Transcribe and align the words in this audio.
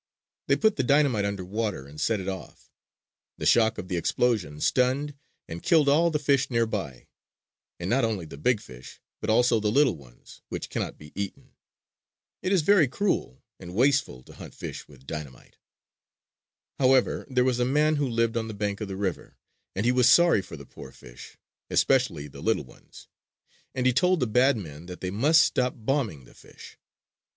They 0.47 0.55
put 0.55 0.77
the 0.77 0.83
dynamite 0.83 1.25
under 1.25 1.45
water 1.45 1.85
and 1.85 2.01
set 2.01 2.19
it 2.19 2.27
off. 2.27 2.71
The 3.37 3.45
shock 3.45 3.77
of 3.77 3.87
the 3.87 3.97
explosion 3.97 4.59
stunned 4.59 5.13
and 5.47 5.61
killed 5.61 5.87
all 5.87 6.09
the 6.09 6.17
fish 6.17 6.49
nearby; 6.49 7.05
and 7.79 7.87
not 7.87 8.03
only 8.03 8.25
the 8.25 8.39
big 8.39 8.61
fish, 8.61 8.99
but 9.19 9.29
also 9.29 9.59
the 9.59 9.69
little 9.71 9.95
ones, 9.95 10.41
which 10.49 10.71
cannot 10.71 10.97
be 10.97 11.11
eaten. 11.13 11.51
It 12.41 12.51
is 12.51 12.63
very 12.63 12.87
cruel 12.87 13.43
and 13.59 13.75
wasteful 13.75 14.23
to 14.23 14.33
hunt 14.33 14.55
fish 14.55 14.87
with 14.87 15.05
dynamite. 15.05 15.57
However, 16.79 17.27
there 17.29 17.43
was 17.43 17.59
a 17.59 17.63
man 17.63 17.97
who 17.97 18.07
lived 18.09 18.35
on 18.37 18.47
the 18.47 18.55
bank 18.55 18.81
of 18.81 18.87
the 18.87 18.97
river; 18.97 19.37
and 19.75 19.85
he 19.85 19.91
was 19.91 20.09
sorry 20.09 20.41
for 20.41 20.57
the 20.57 20.65
poor 20.65 20.91
fish, 20.91 21.37
especially 21.69 22.27
the 22.27 22.41
little 22.41 22.65
ones; 22.65 23.07
and 23.75 23.85
he 23.85 23.93
told 23.93 24.19
the 24.19 24.25
bad 24.25 24.57
men 24.57 24.87
that 24.87 24.99
they 25.01 25.11
must 25.11 25.43
stop 25.43 25.75
bombing 25.77 26.25
the 26.25 26.33
fish. 26.33 26.79